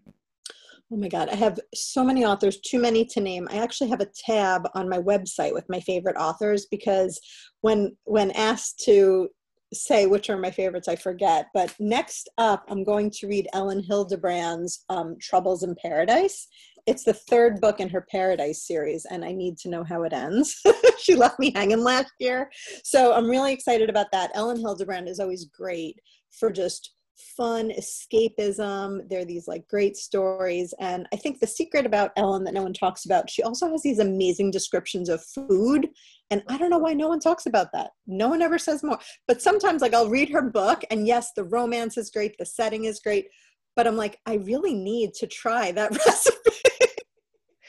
[0.92, 3.48] Oh my God, I have so many authors, too many to name.
[3.52, 7.20] I actually have a tab on my website with my favorite authors because
[7.60, 9.28] when when asked to
[9.74, 11.48] say which are my favorites, I forget.
[11.54, 16.48] But next up, I'm going to read Elin Hilderbrand's um, Troubles in Paradise.
[16.86, 20.14] It's the third book in her Paradise series, and I need to know how it
[20.14, 20.56] ends.
[21.00, 22.50] she left me hanging last year.
[22.86, 24.32] So I'm really excited about that.
[24.36, 26.00] Elin Hilderbrand is always great
[26.32, 29.08] for just fun escapism.
[29.10, 30.74] There are these like great stories.
[30.80, 33.82] And I think the secret about Elin that no one talks about, she also has
[33.82, 35.90] these amazing descriptions of food.
[36.30, 37.92] And I don't know why no one talks about that.
[38.06, 39.00] No one ever says more.
[39.28, 42.86] But sometimes, like, I'll read her book, and yes, the romance is great, the setting
[42.86, 43.28] is great.
[43.76, 46.52] But I'm like, I really need to try that recipe.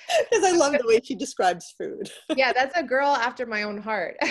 [0.30, 2.10] Because I love the way she describes food.
[2.34, 4.16] yeah, that's a girl after my own heart.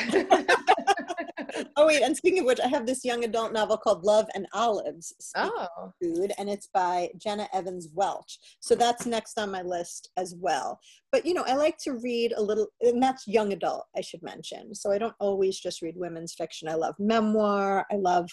[1.76, 4.48] oh wait, and speaking of which, I have this young adult novel called Love and
[4.54, 5.14] Olives.
[5.36, 5.94] Oh.
[6.02, 8.40] Food, and it's by Jenna Evans Welch.
[8.60, 10.80] So that's next on my list as well.
[11.12, 14.24] But you know, I like to read a little, and that's young adult, I should
[14.24, 14.74] mention.
[14.76, 16.68] So I don't always just read women's fiction.
[16.68, 17.86] I love memoir.
[17.92, 18.30] I love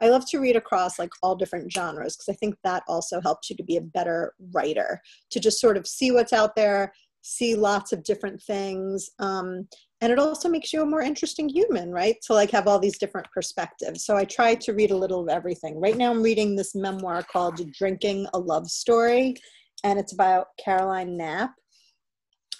[0.00, 3.48] I love to read across like all different genres because I think that also helps
[3.48, 5.00] you to be a better writer,
[5.30, 6.92] to just sort of see what's out there,
[7.22, 9.08] see lots of different things.
[9.18, 9.68] Um,
[10.00, 12.16] and it also makes you a more interesting human, right?
[12.26, 14.04] To like have all these different perspectives.
[14.04, 15.80] So I try to read a little of everything.
[15.80, 19.34] Right now I'm reading this memoir called Drinking a Love Story,
[19.82, 21.54] and it's about Caroline Knapp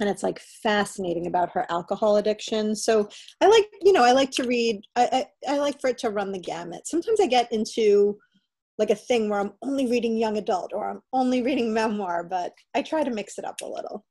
[0.00, 3.08] and it's like fascinating about her alcohol addiction so
[3.40, 6.10] i like you know i like to read I, I, I like for it to
[6.10, 8.18] run the gamut sometimes i get into
[8.78, 12.52] like a thing where i'm only reading young adult or i'm only reading memoir but
[12.74, 14.04] i try to mix it up a little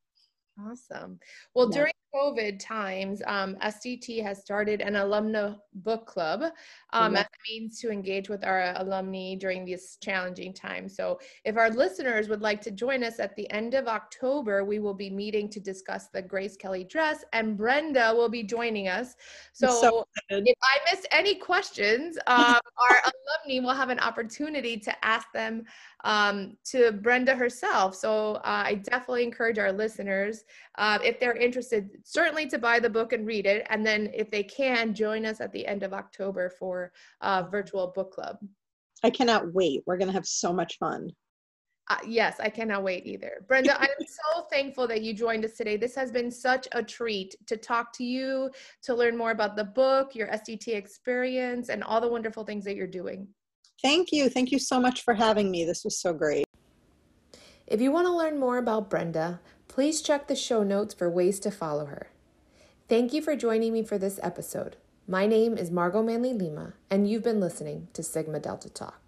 [0.59, 1.19] awesome
[1.55, 1.77] well yeah.
[1.77, 6.43] during COVID times, um, SDT has started an alumna book club
[6.91, 10.95] um, as a means to engage with our alumni during these challenging times.
[10.95, 14.79] So, if our listeners would like to join us at the end of October, we
[14.79, 19.15] will be meeting to discuss the Grace Kelly dress, and Brenda will be joining us.
[19.53, 22.59] So, so if I miss any questions, um,
[22.89, 23.01] our
[23.47, 25.63] alumni will have an opportunity to ask them
[26.03, 27.95] um, to Brenda herself.
[27.95, 30.43] So, uh, I definitely encourage our listeners,
[30.77, 33.65] uh, if they're interested, certainly to buy the book and read it.
[33.69, 36.91] And then if they can, join us at the end of October for
[37.21, 38.37] a virtual book club.
[39.03, 39.83] I cannot wait.
[39.85, 41.09] We're going to have so much fun.
[41.89, 43.43] Uh, yes, I cannot wait either.
[43.47, 45.75] Brenda, I'm so thankful that you joined us today.
[45.75, 48.49] This has been such a treat to talk to you,
[48.83, 52.75] to learn more about the book, your SDT experience, and all the wonderful things that
[52.75, 53.27] you're doing.
[53.83, 54.29] Thank you.
[54.29, 55.65] Thank you so much for having me.
[55.65, 56.45] This was so great.
[57.67, 61.39] If you want to learn more about Brenda, please check the show notes for ways
[61.41, 62.07] to follow her.
[62.87, 64.77] Thank you for joining me for this episode.
[65.05, 69.02] My name is Margaux Manley Lima, and you've been listening to Sigma Delta Talk.